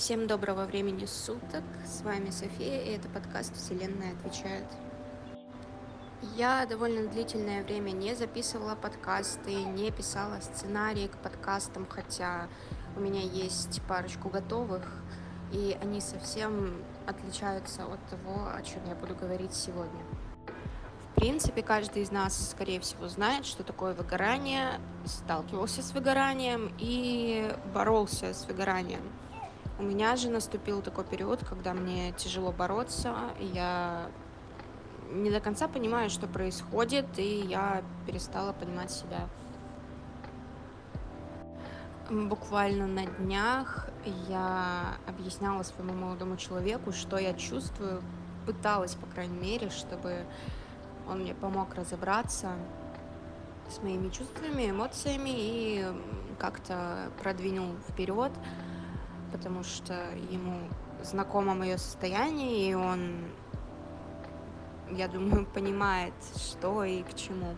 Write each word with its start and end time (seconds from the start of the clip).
Всем 0.00 0.26
доброго 0.26 0.64
времени 0.64 1.04
суток. 1.04 1.62
С 1.84 2.00
вами 2.00 2.30
София, 2.30 2.80
и 2.84 2.92
это 2.92 3.06
подкаст 3.10 3.54
«Вселенная 3.54 4.14
отвечает». 4.14 4.64
Я 6.36 6.64
довольно 6.64 7.06
длительное 7.06 7.62
время 7.62 7.90
не 7.90 8.14
записывала 8.14 8.76
подкасты, 8.76 9.62
не 9.62 9.90
писала 9.90 10.40
сценарии 10.40 11.08
к 11.08 11.18
подкастам, 11.18 11.86
хотя 11.86 12.48
у 12.96 13.00
меня 13.00 13.20
есть 13.20 13.82
парочку 13.82 14.30
готовых, 14.30 14.90
и 15.52 15.76
они 15.82 16.00
совсем 16.00 16.82
отличаются 17.06 17.84
от 17.84 18.00
того, 18.08 18.48
о 18.54 18.62
чем 18.62 18.82
я 18.88 18.94
буду 18.94 19.14
говорить 19.14 19.52
сегодня. 19.52 20.02
В 21.12 21.20
принципе, 21.20 21.60
каждый 21.62 22.04
из 22.04 22.10
нас, 22.10 22.52
скорее 22.52 22.80
всего, 22.80 23.06
знает, 23.08 23.44
что 23.44 23.64
такое 23.64 23.92
выгорание, 23.92 24.80
сталкивался 25.04 25.82
с 25.82 25.92
выгоранием 25.92 26.74
и 26.78 27.54
боролся 27.74 28.32
с 28.32 28.46
выгоранием. 28.46 29.02
У 29.80 29.82
меня 29.82 30.14
же 30.16 30.28
наступил 30.28 30.82
такой 30.82 31.04
период, 31.04 31.42
когда 31.42 31.72
мне 31.72 32.12
тяжело 32.12 32.52
бороться, 32.52 33.14
я 33.40 34.10
не 35.10 35.30
до 35.30 35.40
конца 35.40 35.68
понимаю, 35.68 36.10
что 36.10 36.26
происходит, 36.26 37.06
и 37.16 37.40
я 37.40 37.82
перестала 38.06 38.52
понимать 38.52 38.90
себя. 38.90 39.26
Буквально 42.10 42.86
на 42.88 43.06
днях 43.06 43.88
я 44.28 44.98
объясняла 45.08 45.62
своему 45.62 45.94
молодому 45.94 46.36
человеку, 46.36 46.92
что 46.92 47.16
я 47.16 47.32
чувствую, 47.32 48.02
пыталась, 48.44 48.96
по 48.96 49.06
крайней 49.06 49.38
мере, 49.38 49.70
чтобы 49.70 50.26
он 51.08 51.20
мне 51.20 51.34
помог 51.34 51.74
разобраться 51.74 52.52
с 53.70 53.78
моими 53.82 54.10
чувствами, 54.10 54.68
эмоциями 54.68 55.30
и 55.32 55.86
как-то 56.38 57.10
продвинул 57.22 57.76
вперед, 57.88 58.32
потому 59.32 59.62
что 59.62 59.94
ему 60.30 60.68
знакомо 61.02 61.54
мое 61.54 61.76
состояние, 61.76 62.70
и 62.70 62.74
он, 62.74 63.24
я 64.90 65.08
думаю, 65.08 65.46
понимает, 65.54 66.14
что 66.36 66.84
и 66.84 67.02
к 67.02 67.14
чему. 67.14 67.56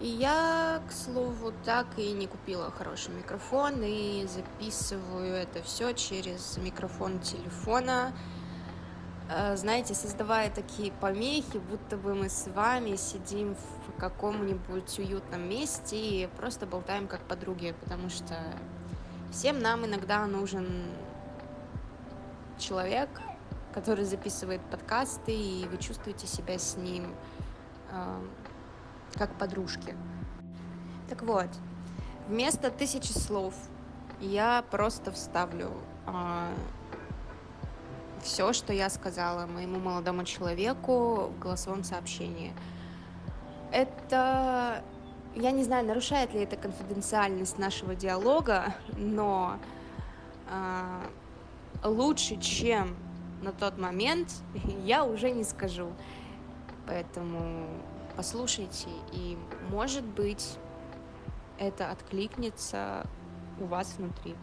И 0.00 0.08
я, 0.08 0.82
к 0.88 0.92
слову, 0.92 1.52
так 1.64 1.86
и 1.98 2.12
не 2.12 2.26
купила 2.26 2.70
хороший 2.70 3.14
микрофон 3.14 3.80
и 3.82 4.26
записываю 4.26 5.34
это 5.34 5.62
все 5.62 5.92
через 5.92 6.58
микрофон 6.58 7.20
телефона. 7.20 8.12
Э, 9.30 9.56
знаете, 9.56 9.94
создавая 9.94 10.50
такие 10.50 10.92
помехи, 10.92 11.58
будто 11.58 11.96
бы 11.96 12.14
мы 12.14 12.28
с 12.28 12.48
вами 12.48 12.96
сидим 12.96 13.54
в 13.54 13.98
каком-нибудь 13.98 14.98
уютном 14.98 15.48
месте 15.48 15.96
и 15.96 16.26
просто 16.36 16.66
болтаем 16.66 17.06
как 17.06 17.20
подруги, 17.22 17.74
потому 17.80 18.10
что 18.10 18.36
всем 19.34 19.58
нам 19.58 19.84
иногда 19.84 20.24
нужен 20.26 20.68
человек, 22.56 23.08
который 23.72 24.04
записывает 24.04 24.60
подкасты, 24.70 25.32
и 25.32 25.66
вы 25.66 25.76
чувствуете 25.78 26.28
себя 26.28 26.56
с 26.56 26.76
ним 26.76 27.12
э, 27.90 28.22
как 29.14 29.36
подружки. 29.36 29.96
Так 31.08 31.22
вот, 31.22 31.48
вместо 32.28 32.70
тысячи 32.70 33.10
слов 33.10 33.54
я 34.20 34.64
просто 34.70 35.10
вставлю 35.10 35.72
э, 36.06 36.54
все, 38.22 38.52
что 38.52 38.72
я 38.72 38.88
сказала 38.88 39.46
моему 39.46 39.80
молодому 39.80 40.24
человеку 40.24 41.32
в 41.36 41.38
голосовом 41.40 41.82
сообщении. 41.82 42.54
Это, 43.72 44.84
я 45.34 45.50
не 45.50 45.64
знаю, 45.64 45.86
нарушает 45.86 46.32
ли 46.32 46.42
это 46.42 46.56
конфиденциальность 46.56 47.58
нашего 47.58 47.94
диалога, 47.94 48.74
но 48.96 49.58
э, 50.48 51.88
лучше, 51.88 52.40
чем 52.40 52.96
на 53.42 53.52
тот 53.52 53.78
момент, 53.78 54.28
я 54.84 55.04
уже 55.04 55.30
не 55.30 55.44
скажу. 55.44 55.92
Поэтому 56.86 57.66
послушайте, 58.16 58.88
и 59.12 59.36
может 59.70 60.04
быть 60.04 60.58
это 61.58 61.90
откликнется 61.90 63.06
у 63.60 63.66
вас 63.66 63.94
внутри. 63.98 64.34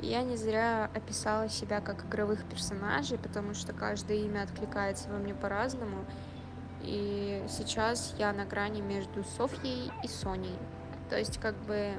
Я 0.00 0.22
не 0.22 0.36
зря 0.36 0.90
описала 0.94 1.48
себя 1.48 1.80
как 1.80 2.04
игровых 2.04 2.44
персонажей, 2.44 3.16
потому 3.16 3.54
что 3.54 3.72
каждое 3.72 4.18
имя 4.18 4.42
откликается 4.42 5.08
во 5.08 5.18
мне 5.18 5.34
по-разному. 5.34 6.04
И 6.84 7.42
сейчас 7.48 8.14
я 8.18 8.32
на 8.32 8.44
грани 8.44 8.80
между 8.80 9.24
Софьей 9.24 9.90
и 10.02 10.08
Соней. 10.08 10.58
То 11.08 11.18
есть 11.18 11.38
как 11.38 11.54
бы 11.64 11.92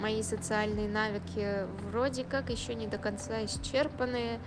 мои 0.00 0.22
социальные 0.22 0.88
навыки 0.88 1.66
вроде 1.90 2.24
как 2.24 2.50
еще 2.50 2.74
не 2.74 2.86
до 2.86 2.98
конца 2.98 3.44
исчерпаны, 3.44 4.38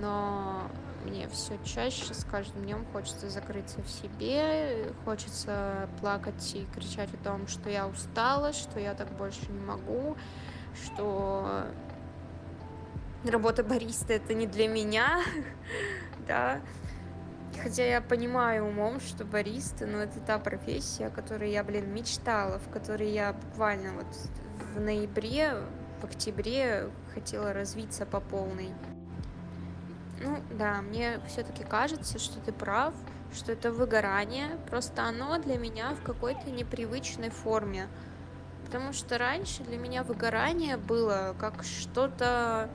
но 0.00 0.70
мне 1.04 1.28
все 1.28 1.58
чаще 1.64 2.14
с 2.14 2.24
каждым 2.24 2.62
днем 2.62 2.86
хочется 2.92 3.28
закрыться 3.28 3.82
в 3.82 3.88
себе, 3.88 4.92
хочется 5.04 5.88
плакать 6.00 6.54
и 6.54 6.66
кричать 6.74 7.12
о 7.12 7.24
том, 7.24 7.46
что 7.46 7.68
я 7.68 7.86
устала, 7.86 8.52
что 8.52 8.80
я 8.80 8.94
так 8.94 9.10
больше 9.12 9.50
не 9.50 9.60
могу, 9.60 10.16
что 10.82 11.66
работа 13.24 13.62
бариста 13.62 14.14
это 14.14 14.34
не 14.34 14.46
для 14.46 14.68
меня, 14.68 15.20
да. 16.26 16.60
Хотя 17.62 17.84
я 17.84 18.00
понимаю 18.00 18.66
умом, 18.66 19.00
что 19.00 19.24
бариста, 19.24 19.86
ну, 19.86 19.98
это 19.98 20.20
та 20.20 20.38
профессия, 20.38 21.06
о 21.06 21.10
которой 21.10 21.50
я, 21.50 21.64
блин, 21.64 21.92
мечтала, 21.92 22.58
в 22.58 22.68
которой 22.70 23.10
я 23.10 23.32
буквально 23.32 23.92
вот 23.94 24.06
в 24.74 24.80
ноябре, 24.80 25.54
в 26.00 26.04
октябре 26.04 26.90
хотела 27.14 27.52
развиться 27.52 28.04
по 28.06 28.20
полной. 28.20 28.70
Ну, 30.20 30.38
да, 30.52 30.82
мне 30.82 31.20
все-таки 31.26 31.64
кажется, 31.64 32.18
что 32.18 32.40
ты 32.40 32.52
прав, 32.52 32.94
что 33.32 33.52
это 33.52 33.72
выгорание, 33.72 34.58
просто 34.70 35.02
оно 35.02 35.38
для 35.38 35.58
меня 35.58 35.94
в 35.94 36.02
какой-то 36.02 36.50
непривычной 36.50 37.30
форме. 37.30 37.88
Потому 38.64 38.92
что 38.92 39.18
раньше 39.18 39.62
для 39.62 39.76
меня 39.76 40.02
выгорание 40.02 40.76
было 40.76 41.34
как 41.38 41.62
что-то 41.62 42.70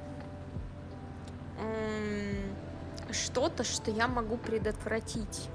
что-то, 3.14 3.64
что 3.64 3.92
я 3.92 4.08
могу 4.08 4.38
предотвратить. 4.38 5.50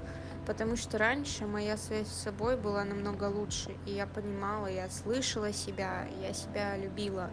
Потому 0.45 0.75
что 0.75 0.97
раньше 0.99 1.47
моя 1.47 1.75
связь 1.75 2.07
с 2.07 2.23
собой 2.23 2.55
была 2.55 2.83
намного 2.83 3.23
лучше, 3.25 3.75
и 3.87 3.91
я 3.91 4.05
понимала, 4.05 4.67
я 4.67 4.89
слышала 4.89 5.51
себя, 5.51 6.05
я 6.21 6.33
себя 6.33 6.77
любила. 6.77 7.31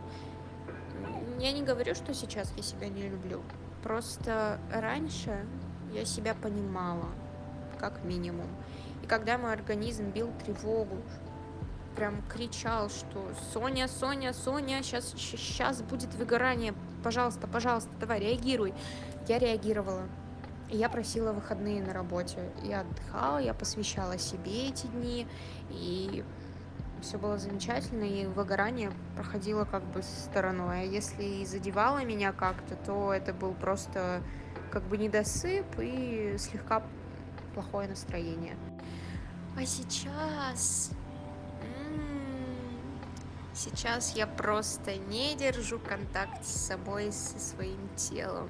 Я 1.39 1.53
не 1.53 1.63
говорю, 1.63 1.95
что 1.95 2.15
сейчас 2.15 2.53
я 2.57 2.63
себя 2.63 2.89
не 2.89 3.09
люблю. 3.09 3.43
Просто 3.83 4.59
раньше 4.73 5.45
я 5.93 6.07
себя 6.07 6.35
понимала, 6.35 7.09
как 7.79 8.03
минимум. 8.05 8.49
И 9.03 9.07
когда 9.07 9.37
мой 9.37 9.53
организм 9.53 10.11
бил 10.11 10.31
тревогу, 10.45 10.97
прям 11.97 12.23
кричал, 12.29 12.89
что 12.89 13.31
Соня, 13.53 13.89
Соня, 13.89 14.33
Соня, 14.33 14.83
сейчас, 14.83 15.13
сейчас 15.17 15.83
будет 15.83 16.15
выгорание, 16.15 16.75
пожалуйста, 17.03 17.47
пожалуйста, 17.47 17.91
давай, 18.01 18.21
реагируй. 18.21 18.75
Я 19.29 19.39
реагировала. 19.39 20.03
Я 20.69 20.89
просила 20.89 21.33
выходные 21.33 21.83
на 21.83 21.93
работе. 21.93 22.51
Я 22.63 22.81
отдыхала, 22.81 23.39
я 23.39 23.53
посвящала 23.53 24.19
себе 24.19 24.69
эти 24.69 24.87
дни, 24.87 25.27
и 25.71 26.25
все 27.03 27.19
было 27.19 27.37
замечательно, 27.37 28.05
и 28.05 28.27
выгорание 28.27 28.93
проходило 29.17 29.65
как 29.65 29.85
бы 29.85 30.03
стороной. 30.03 30.81
А 30.81 30.85
если 30.85 31.23
и 31.23 31.45
задевало 31.45 32.05
меня 32.05 32.33
как-то, 32.33 32.77
то 32.77 33.13
это 33.13 33.35
был 33.35 33.53
просто 33.53 34.23
как 34.71 34.85
бы 34.85 34.97
недосып 34.97 35.67
и 35.79 36.37
слегка 36.39 36.83
плохое 37.55 37.89
настроение. 37.89 38.57
А 39.57 39.67
сейчас 39.67 40.93
Сейчас 43.55 44.17
я 44.17 44.27
просто 44.27 44.97
не 44.97 45.37
держу 45.37 45.79
контакт 45.79 46.43
с 46.43 46.69
собой, 46.69 47.13
со 47.13 47.39
своим 47.39 47.89
телом. 47.97 48.49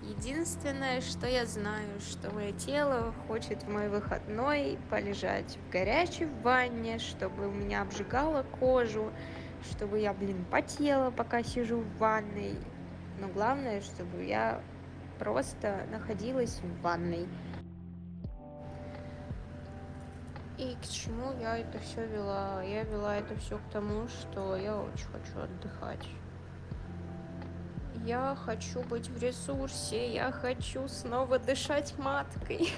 Единственное, 0.00 1.02
что 1.02 1.26
я 1.26 1.44
знаю, 1.44 2.00
что 2.00 2.30
мое 2.30 2.52
тело 2.52 3.14
хочет 3.28 3.62
в 3.62 3.68
мой 3.68 3.90
выходной 3.90 4.78
полежать 4.88 5.58
в 5.58 5.70
горячей 5.70 6.28
ванне, 6.42 6.98
чтобы 6.98 7.46
у 7.46 7.52
меня 7.52 7.82
обжигала 7.82 8.42
кожу, 8.58 9.12
чтобы 9.70 9.98
я, 9.98 10.14
блин, 10.14 10.44
потела, 10.50 11.10
пока 11.10 11.42
сижу 11.42 11.80
в 11.80 11.98
ванной. 11.98 12.56
Но 13.20 13.28
главное, 13.28 13.82
чтобы 13.82 14.24
я 14.24 14.62
просто 15.18 15.86
находилась 15.92 16.60
в 16.62 16.80
ванной. 16.80 17.28
И 20.62 20.76
к 20.76 20.88
чему 20.88 21.32
я 21.40 21.58
это 21.58 21.80
все 21.80 22.06
вела? 22.06 22.62
Я 22.62 22.84
вела 22.84 23.16
это 23.16 23.34
все 23.34 23.58
к 23.58 23.72
тому, 23.72 24.06
что 24.06 24.54
я 24.54 24.76
очень 24.76 25.06
хочу 25.06 25.40
отдыхать. 25.40 26.08
Я 28.04 28.36
хочу 28.36 28.80
быть 28.82 29.08
в 29.08 29.20
ресурсе, 29.20 30.14
я 30.14 30.30
хочу 30.30 30.86
снова 30.86 31.40
дышать 31.40 31.98
маткой, 31.98 32.72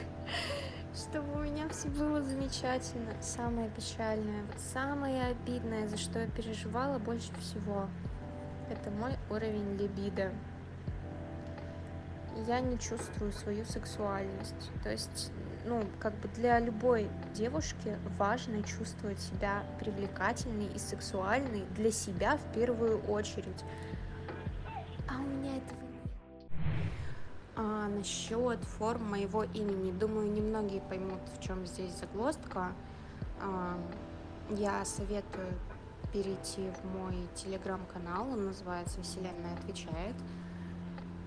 чтобы 0.95 1.31
у 1.35 1.43
меня 1.43 1.69
все 1.69 1.89
было 1.89 2.23
замечательно. 2.23 3.21
Самое 3.21 3.69
печальное, 3.69 4.45
вот 4.45 4.61
самое 4.61 5.27
обидное, 5.27 5.87
за 5.87 5.99
что 5.99 6.21
я 6.21 6.27
переживала 6.29 6.99
больше 6.99 7.35
всего, 7.35 7.87
это 8.71 8.91
мой 8.93 9.13
уровень 9.29 9.77
либидо. 9.77 10.33
Я 12.47 12.61
не 12.61 12.79
чувствую 12.79 13.31
свою 13.31 13.67
сексуальность. 13.67 14.71
То 14.83 14.91
есть, 14.91 15.31
ну, 15.65 15.83
как 15.99 16.15
бы 16.21 16.29
для 16.29 16.59
любой 16.61 17.09
девушки 17.35 17.97
важно 18.19 18.63
чувствовать 18.63 19.19
себя 19.19 19.65
привлекательной 19.81 20.67
и 20.67 20.79
сексуальной 20.79 21.65
для 21.77 21.91
себя 21.91 22.37
в 22.37 22.55
первую 22.55 23.01
очередь. 23.07 23.65
А 25.09 25.17
у 25.17 25.23
меня 25.23 25.57
этого. 25.57 25.81
А, 27.57 27.89
насчет 27.89 28.63
форм 28.65 29.11
моего 29.11 29.45
имени, 29.45 29.93
думаю, 29.93 30.31
немногие 30.31 30.81
поймут, 30.83 31.21
в 31.39 31.43
чем 31.43 31.67
здесь 31.67 31.93
загвоздка. 31.93 32.73
А, 33.41 33.79
я 34.51 34.85
советую 34.85 35.49
перейти 36.13 36.71
в 36.71 36.85
мой 36.97 37.17
телеграм-канал, 37.35 38.29
он 38.31 38.47
называется 38.47 39.03
«Вселенная 39.03 39.55
отвечает». 39.59 40.15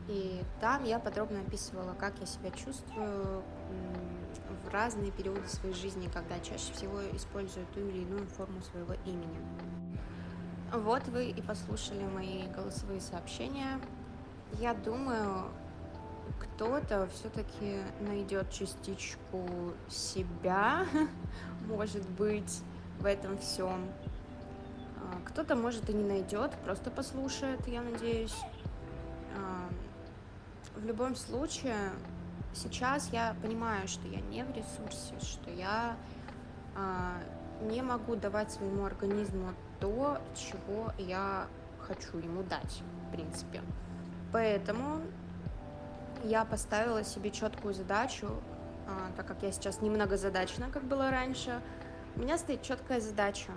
И 0.07 0.42
там 0.62 0.86
я 0.86 1.00
подробно 1.00 1.42
описывала, 1.42 1.94
как 2.00 2.13
я 2.19 2.25
себя 2.25 2.51
чувствую 2.51 3.44
в 4.64 4.74
разные 4.74 5.12
периоды 5.12 5.48
своей 5.48 5.76
жизни, 5.76 6.10
когда 6.14 6.40
чаще 6.40 6.74
всего 6.74 7.00
использую 7.14 7.66
ту 7.74 7.80
или 7.80 8.04
иную 8.04 8.28
форму 8.28 8.62
своего 8.62 8.94
имени. 9.06 9.40
Вот 10.74 11.08
вы 11.08 11.30
и 11.30 11.42
послушали 11.42 12.04
мои 12.04 12.48
голосовые 12.48 13.00
сообщения. 13.00 13.80
Я 14.60 14.74
думаю, 14.74 15.46
кто-то 16.40 17.08
все-таки 17.14 17.82
найдет 18.02 18.52
частичку 18.52 19.48
себя, 19.90 20.86
может 21.68 22.08
быть, 22.10 22.62
в 23.00 23.06
этом 23.06 23.38
всем. 23.38 23.88
А, 24.98 25.30
кто-то, 25.30 25.56
может, 25.56 25.90
и 25.90 25.94
не 25.94 26.04
найдет, 26.04 26.52
просто 26.66 26.92
послушает, 26.92 27.66
я 27.68 27.82
надеюсь. 27.82 28.36
А, 29.38 29.70
в 30.76 30.86
любом 30.86 31.16
случае, 31.16 31.92
сейчас 32.57 33.09
я 33.12 33.36
понимаю, 33.42 33.88
что 33.88 34.07
я 34.07 34.19
не 34.19 34.44
в 34.44 34.51
ресурсе, 34.51 35.13
что 35.21 35.50
я 35.50 35.95
а, 36.75 37.18
не 37.62 37.81
могу 37.81 38.15
давать 38.15 38.51
своему 38.51 38.86
организму 38.86 39.54
то, 39.80 40.18
чего 40.36 40.92
я 40.98 41.48
хочу 41.80 42.18
ему 42.18 42.44
дать, 42.44 42.81
в 43.07 43.12
принципе. 43.12 43.62
Поэтому 44.33 45.01
я 46.24 46.44
поставила 46.45 47.04
себе 47.04 47.31
четкую 47.31 47.74
задачу, 47.74 48.27
а, 48.88 49.12
так 49.15 49.27
как 49.27 49.44
я 49.44 49.51
сейчас 49.51 49.81
немного 49.81 50.18
задачна, 50.18 50.69
как 50.71 50.83
было 50.83 51.12
раньше. 51.12 51.62
У 52.15 52.19
меня 52.19 52.38
стоит 52.38 52.63
четкая 52.63 53.00
задача 53.00 53.51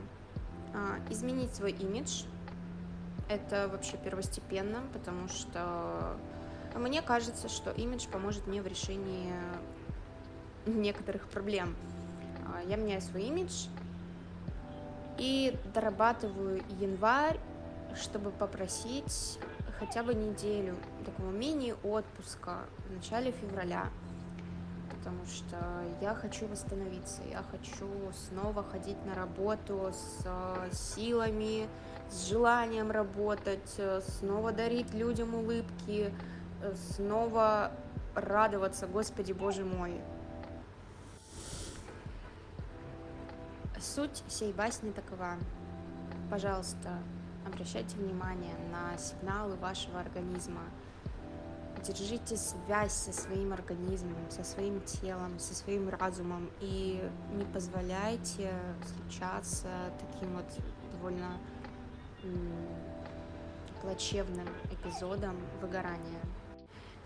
а, 0.75 0.99
изменить 1.11 1.55
свой 1.55 1.73
имидж. 1.73 2.25
Это 3.29 3.69
вообще 3.69 3.97
первостепенно, 3.97 4.83
потому 4.93 5.29
что 5.29 6.17
мне 6.79 7.03
кажется, 7.03 7.49
что 7.49 7.71
имидж 7.71 8.07
поможет 8.09 8.47
мне 8.47 8.63
в 8.63 8.67
решении 8.67 9.33
некоторых 10.67 11.27
проблем. 11.29 11.75
А, 12.47 12.63
я 12.69 12.77
меняю 12.77 13.01
свой 13.01 13.25
имидж 13.25 13.67
и 15.19 15.57
дорабатываю 15.75 16.63
январь, 16.81 17.39
чтобы 17.95 18.31
попросить 18.31 19.39
хотя 19.79 20.03
бы 20.03 20.15
неделю 20.15 20.77
такого 21.05 21.31
мини-отпуска 21.31 22.59
в 22.87 22.95
начале 22.95 23.33
февраля, 23.33 23.89
потому 24.91 25.25
что 25.27 25.57
я 26.01 26.15
хочу 26.15 26.47
восстановиться, 26.47 27.23
я 27.31 27.43
хочу 27.51 27.89
снова 28.29 28.63
ходить 28.63 29.05
на 29.07 29.15
работу 29.15 29.93
с 29.93 30.95
силами, 30.95 31.67
с 32.11 32.29
желанием 32.29 32.91
работать, 32.91 33.81
снова 34.19 34.53
дарить 34.53 34.93
людям 34.95 35.35
улыбки, 35.35 36.13
снова 36.95 37.73
радоваться, 38.15 38.87
Господи 38.87 39.33
Боже 39.33 39.65
мой. 39.65 40.01
Суть 43.79 44.23
сей 44.29 44.53
басни 44.53 44.91
такова. 44.91 45.37
Пожалуйста, 46.31 46.99
обращайте 47.47 47.97
внимание 47.97 48.55
на 48.71 48.97
сигналы 48.99 49.57
вашего 49.57 50.01
организма. 50.01 50.63
Держите 51.83 52.37
связь 52.37 52.93
со 52.93 53.13
своим 53.13 53.55
организмом, 53.55 54.31
со 54.31 54.45
своим 54.45 54.83
телом, 54.83 55.39
со 55.39 55.55
своим 55.55 55.89
разумом 55.89 56.51
и 56.61 57.03
не 57.33 57.45
позволяйте 57.47 58.53
случаться 58.85 59.69
таким 59.99 60.37
вот 60.37 60.45
довольно 60.93 61.39
плачевным 63.81 64.47
эпизодом 64.71 65.37
выгорания. 65.63 66.21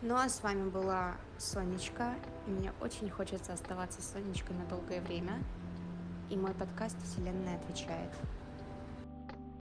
Ну 0.07 0.17
а 0.17 0.29
с 0.29 0.43
вами 0.43 0.69
была 0.69 1.13
Сонечка, 1.39 2.13
и 2.47 2.51
мне 2.51 2.75
очень 2.83 3.09
хочется 3.09 3.55
оставаться 3.55 4.03
Сонечкой 4.03 4.55
на 4.55 4.67
долгое 4.67 5.01
время. 5.01 5.43
И 6.29 6.37
мой 6.37 6.53
подкаст 6.53 6.97
«Вселенная 7.05 7.57
отвечает». 7.57 8.11